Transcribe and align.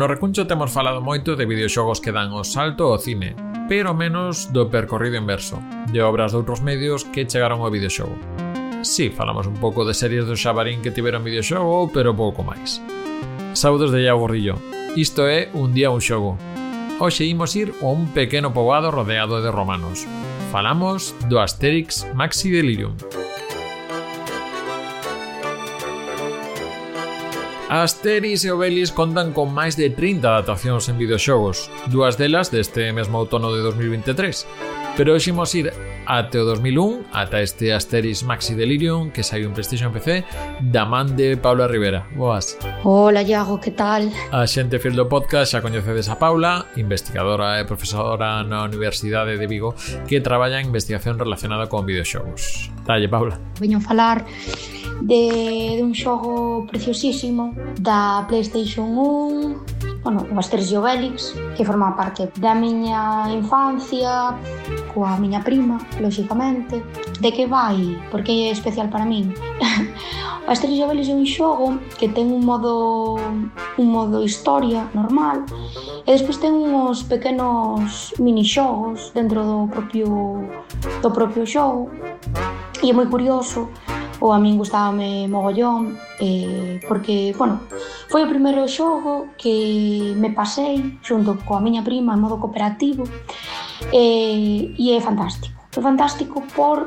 No 0.00 0.06
recuncho 0.08 0.46
temos 0.46 0.72
falado 0.72 1.04
moito 1.04 1.36
de 1.36 1.44
videoxogos 1.44 2.00
que 2.00 2.08
dan 2.08 2.32
o 2.32 2.40
salto 2.40 2.88
ao 2.88 2.96
cine, 2.96 3.36
pero 3.68 3.92
menos 3.92 4.48
do 4.48 4.72
percorrido 4.72 5.20
inverso, 5.20 5.60
de 5.92 6.00
obras 6.00 6.32
de 6.32 6.40
outros 6.40 6.64
medios 6.64 7.04
que 7.04 7.28
chegaron 7.28 7.60
ao 7.60 7.68
videoxogo. 7.68 8.16
Si, 8.80 9.12
sí, 9.12 9.12
falamos 9.12 9.44
un 9.44 9.60
pouco 9.60 9.84
de 9.84 9.92
series 9.92 10.24
do 10.24 10.40
Xabarín 10.40 10.80
que 10.80 10.88
tiveron 10.88 11.20
videoxogo, 11.20 11.92
pero 11.92 12.16
pouco 12.16 12.40
máis. 12.40 12.80
Saudos 13.52 13.92
de 13.92 14.08
Iago 14.08 14.24
Rillo. 14.24 14.56
Isto 14.96 15.28
é 15.28 15.52
Un 15.52 15.76
día 15.76 15.92
un 15.92 16.00
xogo. 16.00 16.40
Hoxe 16.96 17.28
imos 17.28 17.52
ir 17.52 17.76
a 17.84 17.92
un 17.92 18.08
pequeno 18.16 18.56
poboado 18.56 18.88
rodeado 18.88 19.44
de 19.44 19.52
romanos. 19.52 20.08
Falamos 20.48 21.12
do 21.28 21.44
Asterix 21.44 22.08
Maxi 22.16 22.48
Delirium. 22.48 22.96
Asteris 27.70 28.44
e 28.44 28.50
Obelix 28.50 28.90
contan 28.90 29.30
con 29.30 29.54
máis 29.54 29.78
de 29.78 29.94
30 29.94 30.26
adaptacións 30.26 30.90
en 30.90 30.98
videoxogos, 30.98 31.70
dúas 31.86 32.18
delas 32.18 32.50
deste 32.50 32.90
mesmo 32.90 33.22
outono 33.22 33.54
de 33.54 33.62
2023. 33.62 34.98
Pero 34.98 35.14
hoximos 35.14 35.54
ir 35.54 35.70
até 36.02 36.42
o 36.42 36.44
2001, 36.50 37.14
ata 37.14 37.38
este 37.38 37.70
Asteris 37.70 38.26
Maxi 38.26 38.58
Delirium 38.58 39.14
que 39.14 39.22
saiu 39.22 39.46
en 39.46 39.54
PlayStation 39.54 39.94
PC, 39.94 40.26
da 40.58 40.82
man 40.82 41.14
de 41.14 41.38
Paula 41.38 41.70
Rivera. 41.70 42.10
Boas. 42.18 42.58
Hola, 42.82 43.22
Iago, 43.22 43.62
que 43.62 43.70
tal? 43.70 44.10
A 44.34 44.50
xente 44.50 44.82
fiel 44.82 44.98
do 44.98 45.06
podcast 45.06 45.54
xa 45.54 45.62
coñecedes 45.62 46.10
a 46.10 46.18
Paula, 46.18 46.66
investigadora 46.74 47.62
e 47.62 47.70
profesora 47.70 48.42
na 48.42 48.66
Universidade 48.66 49.38
de 49.38 49.46
Vigo 49.46 49.78
que 50.10 50.18
traballa 50.18 50.58
en 50.58 50.74
investigación 50.74 51.22
relacionada 51.22 51.70
con 51.70 51.86
videoxogos. 51.86 52.66
Dalle, 52.82 53.06
Paula. 53.06 53.38
Veño 53.62 53.78
falar 53.78 54.26
de, 55.00 55.76
de 55.76 55.82
un 55.82 55.94
xogo 55.94 56.66
preciosísimo 56.66 57.54
da 57.80 58.24
Playstation 58.28 58.86
1 58.86 59.80
bueno, 60.02 60.26
as 60.36 60.48
tres 60.48 60.72
Obelix 60.72 61.34
que 61.56 61.64
forma 61.64 61.96
parte 61.96 62.30
da 62.40 62.54
miña 62.54 63.28
infancia 63.32 64.34
coa 64.92 65.16
miña 65.16 65.44
prima, 65.44 65.78
lóxicamente. 66.00 66.82
De 67.20 67.30
que 67.32 67.46
vai, 67.46 68.00
porque 68.10 68.48
é 68.48 68.50
especial 68.50 68.88
para 68.88 69.04
min? 69.04 69.34
O 70.48 70.52
Asterix 70.52 70.80
e 70.80 70.82
Obelix 70.82 71.08
é 71.08 71.14
un 71.14 71.26
xogo 71.26 71.78
que 71.98 72.08
ten 72.08 72.32
un 72.32 72.42
modo 72.42 73.20
un 73.78 73.86
modo 73.86 74.24
historia 74.24 74.88
normal 74.98 75.46
e 76.02 76.10
despois 76.10 76.42
ten 76.42 76.50
uns 76.50 77.04
pequenos 77.04 78.10
minixogos 78.18 79.12
dentro 79.14 79.44
do 79.46 79.68
propio 79.70 80.42
do 81.04 81.10
propio 81.12 81.46
xogo. 81.46 81.92
E 82.82 82.90
é 82.90 82.92
moi 82.92 83.06
curioso 83.06 83.68
ou 84.20 84.32
a 84.32 84.38
min 84.38 84.60
gustábame 84.60 85.26
mogollón 85.28 85.96
eh, 86.20 86.80
porque, 86.86 87.34
bueno, 87.36 87.60
foi 88.08 88.22
o 88.24 88.28
primeiro 88.28 88.68
xogo 88.68 89.32
que 89.40 90.14
me 90.16 90.30
pasei 90.30 91.00
xunto 91.00 91.40
coa 91.44 91.64
miña 91.64 91.82
prima 91.82 92.14
en 92.14 92.20
modo 92.20 92.36
cooperativo 92.36 93.08
eh, 93.92 94.76
e 94.76 94.86
é 94.92 95.00
fantástico. 95.00 95.56
É 95.72 95.80
fantástico 95.80 96.44
por 96.52 96.84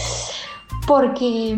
porque 0.86 1.56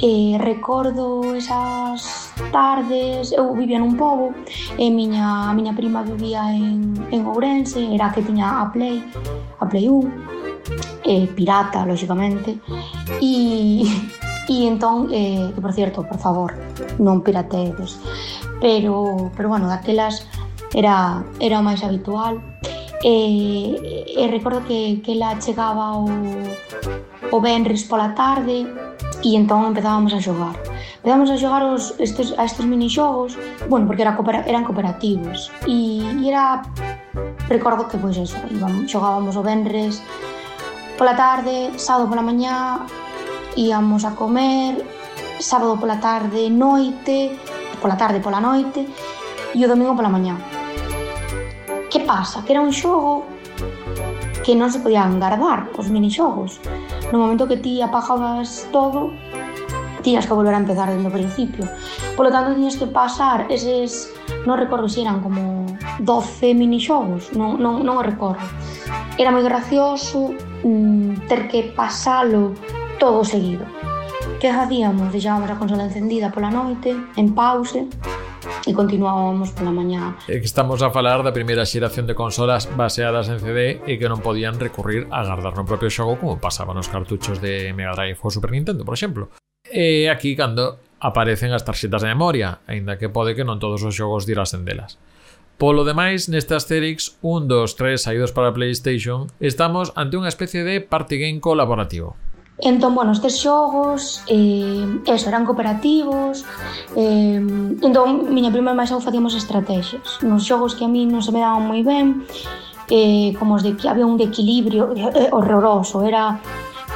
eh, 0.00 0.38
recordo 0.38 1.34
esas 1.34 2.30
tardes, 2.52 3.32
eu 3.34 3.50
vivía 3.58 3.82
nun 3.82 3.98
pobo 3.98 4.30
e 4.78 4.86
miña, 4.94 5.50
a 5.50 5.52
miña 5.58 5.74
prima 5.74 6.06
vivía 6.06 6.54
en, 6.54 6.94
en 7.10 7.26
Ourense, 7.26 7.82
era 7.90 8.14
que 8.14 8.22
tiña 8.22 8.62
a 8.62 8.70
Play, 8.70 9.02
a 9.58 9.66
Play 9.66 9.90
1 9.90 10.37
eh, 11.08 11.24
pirata, 11.32 11.88
lóxicamente, 11.88 12.60
e, 13.24 13.80
e 14.44 14.56
entón, 14.68 15.08
eh, 15.08 15.48
que 15.56 15.60
por 15.60 15.72
cierto, 15.72 16.04
por 16.04 16.20
favor, 16.20 16.52
non 17.00 17.24
piratedes. 17.24 17.96
Pero, 18.60 19.32
pero 19.32 19.48
bueno, 19.48 19.72
daquelas 19.72 20.28
era, 20.76 21.24
era 21.40 21.56
o 21.58 21.64
máis 21.64 21.80
habitual. 21.80 22.44
E, 23.00 23.78
e 24.18 24.26
recordo 24.28 24.66
que, 24.66 25.00
que 25.00 25.14
la 25.14 25.38
chegaba 25.38 25.96
o, 25.96 26.10
o 27.30 27.38
Benris 27.38 27.86
pola 27.86 28.10
tarde 28.12 28.66
e 29.22 29.30
entón 29.38 29.64
empezábamos 29.70 30.12
a 30.12 30.20
xogar. 30.20 30.58
Empezábamos 30.98 31.30
a 31.30 31.38
xogar 31.38 31.62
os, 31.62 31.94
estes, 32.02 32.34
a 32.34 32.42
estes 32.42 32.66
minixogos, 32.66 33.38
bueno, 33.70 33.86
porque 33.86 34.02
era 34.02 34.18
cooper, 34.18 34.42
eran 34.50 34.66
cooperativos. 34.66 35.48
E, 35.64 36.02
e 36.02 36.26
era, 36.26 36.66
recordo 37.46 37.86
que, 37.86 38.02
pois, 38.02 38.18
eso, 38.18 38.36
íbamos, 38.50 38.90
xogábamos 38.90 39.38
o 39.38 39.42
Benres, 39.46 40.02
Pola 40.98 41.14
tarde, 41.14 41.78
sábado 41.78 42.08
pola 42.10 42.22
mañá, 42.22 42.84
íamos 43.54 44.04
a 44.04 44.16
comer, 44.18 44.82
sábado 45.38 45.78
pola 45.78 46.00
tarde, 46.00 46.50
noite, 46.50 47.38
pola 47.80 47.96
tarde, 47.96 48.18
pola 48.18 48.40
noite, 48.42 48.82
e 49.54 49.62
o 49.62 49.70
domingo 49.70 49.94
pola 49.94 50.10
mañá. 50.10 50.34
Que 51.86 52.02
pasa? 52.02 52.42
Que 52.42 52.50
era 52.50 52.66
un 52.66 52.74
xogo 52.74 53.30
que 54.42 54.58
non 54.58 54.74
se 54.74 54.82
podían 54.82 55.22
guardar 55.22 55.70
os 55.78 55.86
minixogos. 55.86 56.58
No 57.14 57.22
momento 57.22 57.46
que 57.46 57.62
ti 57.62 57.78
apagabas 57.78 58.66
todo, 58.74 59.14
tiñas 60.02 60.26
que 60.26 60.34
volver 60.34 60.58
a 60.58 60.62
empezar 60.66 60.90
dentro 60.90 61.14
do 61.14 61.14
principio. 61.14 61.62
Polo 62.18 62.34
tanto, 62.34 62.58
tiñas 62.58 62.74
que 62.74 62.90
pasar 62.90 63.46
eses... 63.54 64.10
Non 64.42 64.58
recordo 64.58 64.90
se 64.90 65.06
eran 65.06 65.22
como 65.22 65.62
12 66.02 66.58
minixogos, 66.58 67.30
non, 67.38 67.54
non, 67.62 67.86
non 67.86 68.00
o 68.00 68.02
recordo. 68.02 68.42
Era 69.14 69.30
moi 69.30 69.46
gracioso, 69.46 70.34
mm, 70.64 71.28
ter 71.28 71.48
que 71.48 71.72
pasalo 71.74 72.54
todo 72.98 73.24
seguido. 73.24 73.64
Que 74.40 74.52
facíamos? 74.52 75.10
Deixábamos 75.10 75.50
a 75.50 75.58
consola 75.58 75.90
encendida 75.90 76.30
pola 76.30 76.50
noite, 76.50 76.94
en 77.16 77.34
pause, 77.34 77.90
e 78.66 78.70
continuábamos 78.74 79.50
pola 79.56 79.72
mañá. 79.72 80.14
É 80.28 80.38
que 80.38 80.48
estamos 80.48 80.84
a 80.84 80.92
falar 80.92 81.24
da 81.24 81.34
primeira 81.34 81.66
xeración 81.66 82.06
de 82.06 82.14
consolas 82.14 82.68
baseadas 82.76 83.32
en 83.32 83.40
CD 83.40 83.82
e 83.86 83.98
que 83.98 84.06
non 84.06 84.22
podían 84.22 84.60
recurrir 84.60 85.08
a 85.10 85.24
guardar 85.24 85.54
no 85.56 85.66
propio 85.66 85.90
xogo 85.90 86.20
como 86.20 86.38
pasaba 86.38 86.76
nos 86.76 86.86
cartuchos 86.86 87.42
de 87.42 87.72
Mega 87.74 87.96
Drive 87.96 88.20
ou 88.20 88.30
Super 88.30 88.52
Nintendo, 88.52 88.84
por 88.84 88.94
exemplo. 88.94 89.32
E 89.66 90.06
aquí 90.06 90.36
cando 90.38 90.78
aparecen 91.00 91.54
as 91.54 91.62
tarxetas 91.62 92.02
de 92.02 92.10
memoria, 92.10 92.60
aínda 92.66 92.98
que 92.98 93.10
pode 93.10 93.34
que 93.34 93.46
non 93.46 93.58
todos 93.62 93.82
os 93.82 93.94
xogos 93.94 94.26
dirasen 94.26 94.62
delas. 94.62 94.98
Polo 95.58 95.82
demais, 95.82 96.30
neste 96.30 96.54
Asterix 96.54 97.18
1, 97.18 97.50
2, 97.50 97.74
3 97.74 97.98
saídos 97.98 98.30
para 98.30 98.54
Playstation, 98.54 99.26
estamos 99.42 99.90
ante 99.98 100.14
unha 100.14 100.30
especie 100.30 100.62
de 100.62 100.78
party 100.78 101.18
game 101.18 101.42
colaborativo. 101.42 102.14
Entón, 102.62 102.94
bueno, 102.94 103.10
estes 103.10 103.42
xogos, 103.42 104.22
eh, 104.30 104.86
eso, 105.02 105.26
eran 105.26 105.42
cooperativos, 105.42 106.46
eh, 106.94 107.42
entón, 107.82 108.30
miña 108.30 108.54
prima 108.54 108.70
e 108.70 108.78
máis 108.78 108.94
eu 108.94 109.02
facíamos 109.02 109.34
estrategias. 109.34 110.22
Nos 110.22 110.46
xogos 110.46 110.78
que 110.78 110.86
a 110.86 110.90
mí 110.90 111.10
non 111.10 111.26
se 111.26 111.34
me 111.34 111.42
daban 111.42 111.66
moi 111.66 111.82
ben, 111.82 112.22
eh, 112.86 113.34
como 113.34 113.58
os 113.58 113.66
de 113.66 113.74
que 113.74 113.90
había 113.90 114.06
un 114.06 114.14
de 114.14 114.30
equilibrio 114.30 114.94
eh, 114.94 115.26
horroroso, 115.34 116.06
era 116.06 116.38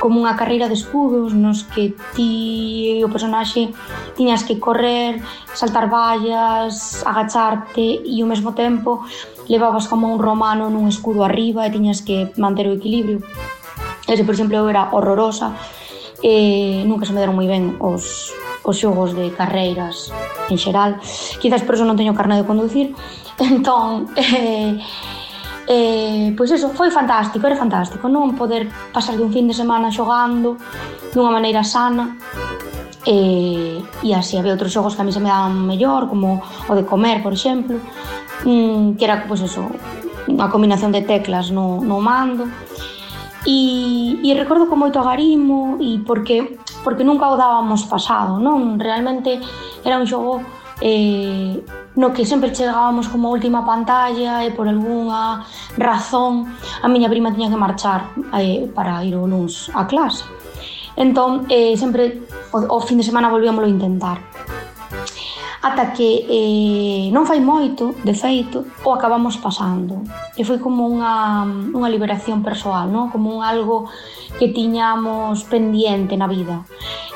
como 0.03 0.19
unha 0.19 0.35
carreira 0.35 0.67
de 0.67 0.75
escudos 0.75 1.31
nos 1.31 1.63
que 1.63 1.95
ti 2.19 2.99
o 2.99 3.07
personaxe 3.07 3.71
tiñas 4.19 4.43
que 4.43 4.59
correr, 4.59 5.23
saltar 5.55 5.87
vallas, 5.87 7.07
agacharte 7.07 8.03
e 8.03 8.19
ao 8.19 8.27
mesmo 8.27 8.51
tempo 8.51 9.07
levabas 9.47 9.87
como 9.87 10.11
un 10.11 10.19
romano 10.19 10.67
nun 10.75 10.91
escudo 10.91 11.23
arriba 11.23 11.63
e 11.63 11.71
tiñas 11.71 12.03
que 12.03 12.35
manter 12.35 12.67
o 12.67 12.75
equilibrio. 12.75 13.23
Ese, 14.11 14.27
por 14.27 14.35
exemplo, 14.35 14.59
eu 14.59 14.67
era 14.67 14.91
horrorosa 14.91 15.55
e 16.19 16.83
nunca 16.83 17.07
se 17.07 17.15
me 17.15 17.23
deron 17.23 17.39
moi 17.39 17.47
ben 17.47 17.79
os, 17.79 18.35
os 18.67 18.75
xogos 18.75 19.15
de 19.15 19.31
carreiras 19.31 20.11
en 20.51 20.59
xeral. 20.59 20.99
Quizás 21.39 21.63
por 21.63 21.79
eso 21.79 21.87
non 21.87 21.95
teño 21.95 22.11
carne 22.11 22.43
de 22.43 22.49
conducir. 22.49 22.91
Entón, 23.39 24.11
eh, 24.19 24.83
E, 25.69 26.35
pois 26.37 26.51
eso, 26.51 26.75
foi 26.75 26.91
fantástico, 26.91 27.47
era 27.47 27.55
fantástico 27.55 28.11
non 28.11 28.35
poder 28.35 28.67
pasar 28.91 29.15
de 29.15 29.23
un 29.23 29.31
fin 29.31 29.47
de 29.47 29.55
semana 29.55 29.95
xogando 29.95 30.59
dunha 31.15 31.31
maneira 31.31 31.63
sana 31.63 32.19
e, 33.07 33.79
e 34.03 34.11
así 34.11 34.35
había 34.35 34.59
outros 34.59 34.75
xogos 34.75 34.99
que 34.99 35.03
a 35.03 35.07
mí 35.07 35.15
se 35.15 35.23
me 35.23 35.31
daban 35.31 35.55
mellor 35.63 36.11
como 36.11 36.43
o 36.67 36.73
de 36.75 36.83
comer, 36.83 37.23
por 37.23 37.31
exemplo 37.31 37.79
mm, 38.43 38.99
que 38.99 39.05
era, 39.07 39.23
pois 39.27 39.39
eso 39.43 39.71
unha 40.27 40.51
combinación 40.51 40.95
de 40.95 41.03
teclas 41.03 41.51
no, 41.51 41.83
no 41.83 41.99
mando. 41.99 42.47
E, 43.43 44.23
e 44.23 44.31
recordo 44.39 44.71
con 44.71 44.79
moito 44.79 45.03
agarimo 45.03 45.79
e 45.83 45.99
porque 46.07 46.59
porque 46.87 47.03
nunca 47.03 47.27
o 47.27 47.35
dábamos 47.35 47.87
pasado 47.91 48.39
non? 48.39 48.79
Realmente 48.79 49.43
era 49.83 49.99
un 49.99 50.07
xogo 50.07 50.39
eh, 50.79 51.59
no 51.97 52.13
que 52.13 52.25
sempre 52.25 52.53
chegábamos 52.53 53.09
como 53.09 53.29
a 53.29 53.35
última 53.37 53.65
pantalla 53.65 54.45
e 54.45 54.51
por 54.53 54.65
algunha 54.69 55.45
razón 55.77 56.49
a 56.81 56.89
miña 56.89 57.13
prima 57.13 57.33
tiña 57.33 57.53
que 57.53 57.61
marchar 57.61 58.09
eh, 58.39 58.71
para 58.73 59.05
ir 59.05 59.17
o 59.17 59.29
luns 59.29 59.69
a 59.75 59.85
clase. 59.85 60.25
Entón, 60.97 61.49
eh, 61.49 61.77
sempre 61.77 62.25
o, 62.53 62.59
o 62.59 62.79
fin 62.81 63.01
de 63.01 63.05
semana 63.05 63.33
volvíamos 63.33 63.65
a 63.65 63.69
intentar. 63.69 64.19
Ata 65.63 65.95
que 65.95 66.27
eh, 66.27 67.07
non 67.15 67.23
fai 67.23 67.39
moito, 67.39 67.95
de 68.03 68.19
feito, 68.19 68.67
o 68.83 68.91
acabamos 68.91 69.39
pasando. 69.39 70.03
E 70.35 70.43
foi 70.43 70.59
como 70.59 70.91
unha, 70.91 71.47
unha 71.47 71.87
liberación 71.87 72.43
persoal, 72.43 72.91
non? 72.91 73.15
como 73.15 73.31
un 73.31 73.41
algo 73.47 73.87
que 74.43 74.51
tiñamos 74.51 75.47
pendiente 75.47 76.19
na 76.19 76.27
vida. 76.27 76.67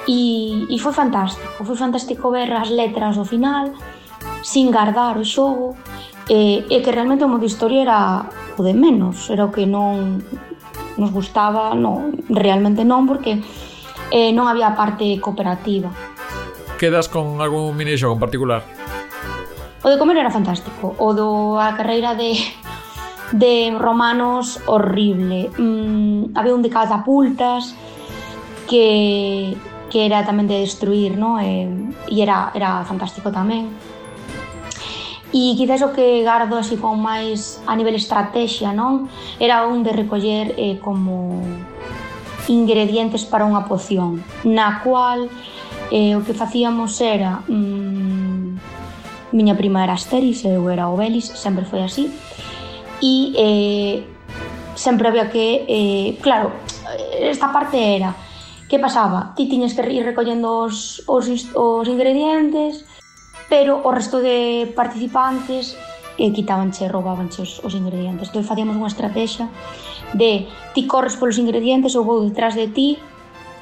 E, 0.07 0.63
e 0.71 0.77
foi 0.79 0.95
fantástico, 0.95 1.67
foi 1.67 1.75
fantástico 1.75 2.31
ver 2.31 2.55
as 2.55 2.71
letras 2.71 3.19
do 3.19 3.27
final, 3.27 3.75
sin 4.43 4.73
guardar 4.73 5.17
o 5.19 5.25
xogo 5.25 5.77
e, 6.29 6.67
e 6.67 6.77
que 6.83 6.91
realmente 6.91 7.25
o 7.25 7.31
modo 7.31 7.47
historia 7.47 7.83
era 7.87 8.01
o 8.57 8.61
de 8.65 8.75
menos, 8.75 9.31
era 9.31 9.47
o 9.47 9.53
que 9.55 9.65
non 9.65 10.21
nos 10.97 11.13
gustaba, 11.13 11.77
non, 11.77 12.25
realmente 12.33 12.83
non, 12.83 13.05
porque 13.05 13.45
eh, 14.11 14.33
non 14.33 14.49
había 14.49 14.73
parte 14.73 15.21
cooperativa. 15.21 15.93
Quedas 16.81 17.09
con 17.09 17.41
algún 17.41 17.77
minixo 17.77 18.13
en 18.13 18.21
particular? 18.21 18.65
O 19.85 19.89
de 19.93 19.97
comer 20.01 20.19
era 20.19 20.33
fantástico, 20.33 20.97
o 20.99 21.13
do 21.15 21.61
a 21.61 21.77
carreira 21.77 22.17
de 22.17 22.35
de 23.33 23.75
romanos 23.79 24.61
horrible. 24.67 25.51
Mm, 25.59 26.35
había 26.35 26.55
un 26.55 26.63
de 26.63 26.71
catapultas 26.71 27.75
que 28.69 29.57
que 29.87 30.03
era 30.05 30.27
tamén 30.27 30.51
de 30.51 30.59
destruir, 30.67 31.15
no? 31.15 31.39
E, 31.39 31.71
e 32.11 32.17
era, 32.19 32.51
era 32.55 32.83
fantástico 32.83 33.31
tamén. 33.31 33.71
E 35.37 35.53
quizás 35.53 35.85
o 35.85 35.93
que 35.93 36.25
gardo 36.25 36.57
así 36.57 36.81
con 36.81 36.97
máis 36.97 37.61
a 37.69 37.77
nivel 37.77 38.01
estrategia, 38.01 38.73
non? 38.73 39.05
Era 39.37 39.69
un 39.69 39.85
de 39.85 39.93
recoller 39.93 40.57
eh, 40.57 40.81
como 40.81 41.45
ingredientes 42.49 43.29
para 43.29 43.45
unha 43.45 43.69
poción, 43.69 44.25
na 44.49 44.81
cual 44.81 45.29
eh, 45.93 46.17
o 46.17 46.25
que 46.25 46.33
facíamos 46.33 46.97
era 47.05 47.45
mm, 47.53 49.37
miña 49.37 49.53
prima 49.61 49.85
era 49.85 49.93
Asteris, 49.93 50.41
eu 50.49 50.73
era 50.73 50.89
Obelis, 50.89 51.29
sempre 51.37 51.69
foi 51.69 51.85
así. 51.85 52.09
E 53.05 53.37
eh, 53.37 53.97
sempre 54.73 55.13
había 55.13 55.29
que, 55.29 55.69
eh, 55.69 56.17
claro, 56.25 56.49
esta 57.21 57.53
parte 57.53 57.77
era 57.77 58.17
que 58.73 58.81
pasaba? 58.81 59.37
Ti 59.37 59.53
tiñes 59.53 59.77
que 59.77 59.85
ir 59.93 60.01
recollendo 60.01 60.65
os, 60.65 61.05
os, 61.07 61.29
os 61.53 61.87
ingredientes, 61.87 62.89
pero 63.49 63.81
o 63.83 63.91
resto 63.95 64.19
de 64.19 64.71
participantes 64.75 65.79
eh, 66.19 66.33
quitabanche, 66.33 66.89
roubabanche 66.89 67.43
os, 67.43 67.61
os 67.63 67.75
ingredientes. 67.77 68.33
Entón 68.33 68.45
facíamos 68.45 68.75
unha 68.75 68.91
estrategia 68.91 69.47
de 70.17 70.49
ti 70.73 70.87
corres 70.89 71.15
polos 71.19 71.39
ingredientes, 71.39 71.95
ou 71.95 72.03
vou 72.05 72.25
detrás 72.25 72.57
de 72.57 72.67
ti, 72.73 72.99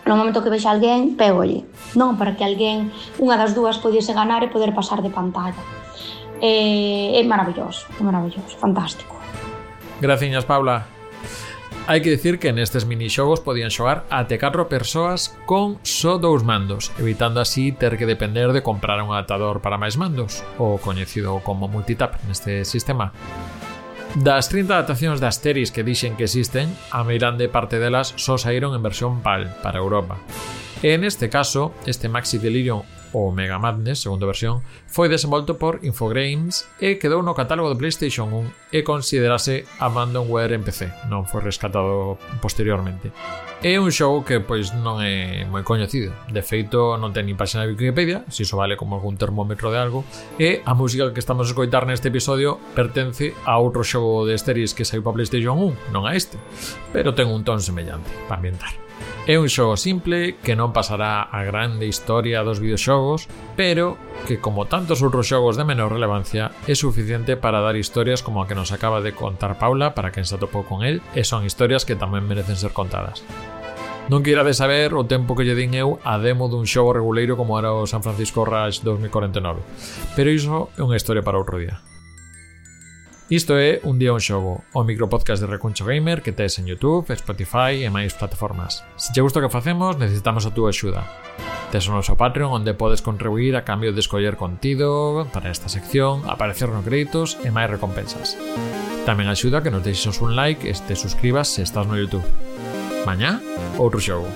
no 0.07 0.15
momento 0.17 0.45
que 0.45 0.53
vexa 0.53 0.71
alguén, 0.71 1.17
pégolle. 1.17 1.65
Non, 1.97 2.15
para 2.21 2.37
que 2.37 2.45
alguén, 2.45 2.93
unha 3.19 3.37
das 3.41 3.57
dúas, 3.57 3.81
podiese 3.81 4.13
ganar 4.13 4.45
e 4.45 4.53
poder 4.53 4.77
pasar 4.77 5.01
de 5.01 5.11
pantalla. 5.11 5.59
Eh, 6.39 7.17
é 7.19 7.23
maravilloso, 7.25 7.89
é 7.97 8.03
maravilloso, 8.05 8.55
fantástico. 8.61 9.17
Graciñas, 9.99 10.45
Paula. 10.45 10.94
Hai 11.87 12.01
que 12.01 12.09
dicir 12.09 12.41
que 12.41 12.49
nestes 12.49 12.89
minixogos 12.89 13.45
podían 13.45 13.69
xogar 13.69 14.09
até 14.09 14.41
4 14.41 14.73
persoas 14.73 15.37
con 15.45 15.77
só 15.85 16.17
dous 16.17 16.41
mandos, 16.41 16.89
evitando 16.97 17.45
así 17.45 17.77
ter 17.77 18.01
que 18.01 18.09
depender 18.09 18.57
de 18.57 18.65
comprar 18.65 19.05
un 19.05 19.13
adaptador 19.13 19.61
para 19.61 19.77
máis 19.77 20.01
mandos, 20.01 20.41
o 20.57 20.81
coñecido 20.81 21.45
como 21.45 21.69
multitap 21.69 22.17
neste 22.25 22.65
sistema. 22.65 23.13
Das 24.17 24.49
30 24.49 24.73
adaptacións 24.73 25.21
das 25.21 25.37
Asteris 25.37 25.69
que 25.69 25.85
dixen 25.85 26.17
que 26.17 26.25
existen, 26.25 26.73
a 26.89 27.05
meirande 27.05 27.53
parte 27.53 27.77
delas 27.77 28.17
só 28.17 28.41
saíron 28.41 28.73
en 28.73 28.81
versión 28.81 29.21
PAL 29.21 29.53
para 29.61 29.77
Europa. 29.77 30.17
E 30.81 30.97
neste 30.97 31.29
caso, 31.29 31.77
este 31.85 32.09
Maxi 32.09 32.41
Delirium 32.41 32.81
o 33.15 33.31
Mega 33.31 33.63
Madness, 33.63 34.03
segunda 34.03 34.27
versión, 34.27 34.67
foi 34.91 35.09
desenvolto 35.09 35.55
por 35.55 35.79
Infogrames 35.87 36.67
e 36.83 36.99
quedou 36.99 37.23
no 37.23 37.33
catálogo 37.33 37.71
de 37.71 37.79
PlayStation 37.79 38.27
1 38.27 38.75
e 38.75 38.83
considerase 38.83 39.65
abandonware 39.79 40.59
en 40.59 40.67
PC, 40.67 40.91
non 41.07 41.23
foi 41.23 41.47
rescatado 41.47 42.19
posteriormente. 42.43 43.15
É 43.65 43.81
un 43.81 43.89
xogo 43.89 44.27
que 44.29 44.45
pois 44.45 44.77
non 44.77 45.01
é 45.01 45.49
moi 45.49 45.65
coñecido. 45.65 46.13
De 46.29 46.45
feito, 46.45 47.01
non 47.01 47.17
ten 47.17 47.25
ni 47.25 47.33
páxina 47.33 47.65
de 47.65 47.73
Wikipedia, 47.73 48.27
se 48.29 48.45
iso 48.45 48.61
vale 48.61 48.77
como 48.77 48.99
algún 48.99 49.17
termómetro 49.17 49.73
de 49.73 49.79
algo, 49.81 50.05
e 50.37 50.61
a 50.67 50.77
música 50.77 51.15
que 51.15 51.23
estamos 51.23 51.49
a 51.49 51.51
escoitar 51.55 51.89
neste 51.89 52.13
episodio 52.13 52.61
pertence 52.77 53.33
a 53.49 53.57
outro 53.57 53.81
xogo 53.81 54.29
de 54.29 54.37
Asteris 54.37 54.77
que 54.77 54.85
saiu 54.85 55.01
para 55.01 55.17
PlayStation 55.17 55.57
1, 55.57 55.95
non 55.97 56.05
a 56.05 56.13
este, 56.13 56.37
pero 56.93 57.17
ten 57.17 57.31
un 57.31 57.41
ton 57.41 57.63
semellante 57.63 58.13
para 58.29 58.43
ambientar. 58.43 58.84
É 59.27 59.39
un 59.41 59.49
xogo 59.49 59.81
simple 59.81 60.37
que 60.45 60.53
non 60.53 60.77
pasará 60.77 61.25
a 61.25 61.49
grande 61.49 61.89
historia 61.89 62.45
dos 62.45 62.61
videoxogos, 62.61 63.25
pero 63.57 63.97
que 64.29 64.37
como 64.37 64.69
tantos 64.69 65.01
outros 65.01 65.25
xogos 65.25 65.57
de 65.57 65.65
menor 65.65 65.97
relevancia 65.97 66.53
é 66.69 66.77
suficiente 66.77 67.33
para 67.33 67.65
dar 67.65 67.73
historias 67.73 68.21
como 68.21 68.45
a 68.45 68.47
que 68.47 68.53
nos 68.53 68.69
acaba 68.69 69.01
de 69.01 69.17
contar 69.17 69.57
Paula 69.57 69.97
para 69.97 70.13
quen 70.13 70.29
se 70.29 70.37
atopou 70.37 70.69
con 70.69 70.85
el 70.85 71.01
e 71.17 71.25
son 71.25 71.49
historias 71.49 71.89
que 71.89 71.97
tamén 71.97 72.29
merecen 72.29 72.61
ser 72.61 72.77
contadas. 72.77 73.25
Non 74.13 74.21
queira 74.21 74.45
de 74.45 74.53
saber 74.53 74.93
o 74.93 75.09
tempo 75.09 75.33
que 75.33 75.49
lle 75.49 75.57
din 75.57 75.73
eu 75.73 75.97
a 76.05 76.21
demo 76.21 76.53
dun 76.53 76.69
xogo 76.69 76.93
reguleiro 76.93 77.41
como 77.41 77.57
era 77.57 77.73
o 77.73 77.89
San 77.89 78.05
Francisco 78.05 78.45
Rush 78.45 78.85
2049, 78.85 79.65
pero 80.21 80.29
iso 80.29 80.69
é 80.77 80.85
unha 80.85 81.01
historia 81.01 81.25
para 81.25 81.41
outro 81.41 81.57
día. 81.57 81.81
Isto 83.35 83.59
é 83.59 83.81
Un 83.83 83.99
día 83.99 84.15
un 84.15 84.23
xogo, 84.23 84.63
o 84.71 84.87
micropodcast 84.87 85.43
de 85.43 85.51
Recuncho 85.51 85.83
Gamer 85.85 86.23
que 86.23 86.31
tes 86.31 86.63
en 86.63 86.71
YouTube, 86.71 87.11
Spotify 87.19 87.83
e 87.83 87.91
máis 87.91 88.15
plataformas. 88.15 88.87
Se 88.95 89.11
che 89.11 89.27
gusta 89.27 89.43
o 89.43 89.43
que 89.43 89.51
facemos, 89.51 89.99
necesitamos 89.99 90.47
a 90.47 90.55
túa 90.55 90.71
axuda. 90.71 91.03
Tes 91.75 91.83
o 91.91 91.99
noso 91.99 92.15
Patreon 92.15 92.63
onde 92.63 92.79
podes 92.79 93.03
contribuir 93.03 93.59
a 93.59 93.67
cambio 93.67 93.91
de 93.91 93.99
escoller 93.99 94.39
contido 94.39 95.27
para 95.35 95.51
esta 95.51 95.67
sección, 95.67 96.23
aparecer 96.31 96.71
nos 96.71 96.87
créditos 96.87 97.35
e 97.43 97.51
máis 97.51 97.67
recompensas. 97.67 98.39
Tamén 99.03 99.27
axuda 99.27 99.67
que 99.67 99.75
nos 99.75 99.83
deixes 99.83 100.23
un 100.23 100.39
like 100.39 100.71
e 100.71 100.73
te 100.87 100.95
suscribas 100.95 101.51
se 101.51 101.67
estás 101.67 101.91
no 101.91 101.99
YouTube. 101.99 102.23
Mañá, 103.03 103.43
outro 103.83 103.99
xogo. 103.99 104.31